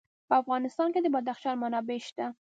[0.27, 2.25] په افغانستان کې د بدخشان منابع شته.